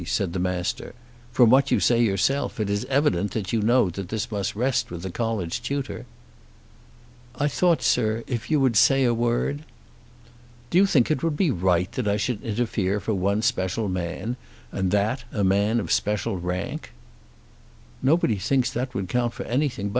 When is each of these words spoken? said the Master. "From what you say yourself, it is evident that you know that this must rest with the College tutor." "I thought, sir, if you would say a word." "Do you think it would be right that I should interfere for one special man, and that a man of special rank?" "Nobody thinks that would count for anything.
said 0.05 0.33
the 0.33 0.39
Master. 0.39 0.95
"From 1.31 1.51
what 1.51 1.69
you 1.69 1.79
say 1.79 2.01
yourself, 2.01 2.59
it 2.59 2.71
is 2.71 2.85
evident 2.85 3.31
that 3.33 3.53
you 3.53 3.61
know 3.61 3.91
that 3.91 4.09
this 4.09 4.31
must 4.31 4.55
rest 4.55 4.89
with 4.89 5.03
the 5.03 5.11
College 5.11 5.61
tutor." 5.61 6.07
"I 7.35 7.47
thought, 7.47 7.83
sir, 7.83 8.23
if 8.25 8.49
you 8.49 8.59
would 8.59 8.75
say 8.75 9.03
a 9.03 9.13
word." 9.13 9.63
"Do 10.71 10.79
you 10.79 10.87
think 10.87 11.11
it 11.11 11.21
would 11.21 11.37
be 11.37 11.51
right 11.51 11.91
that 11.91 12.07
I 12.07 12.17
should 12.17 12.41
interfere 12.41 12.99
for 12.99 13.13
one 13.13 13.43
special 13.43 13.87
man, 13.89 14.37
and 14.71 14.89
that 14.89 15.23
a 15.31 15.43
man 15.43 15.79
of 15.79 15.91
special 15.91 16.35
rank?" 16.35 16.93
"Nobody 18.01 18.37
thinks 18.37 18.71
that 18.71 18.95
would 18.95 19.07
count 19.07 19.33
for 19.35 19.43
anything. 19.43 19.89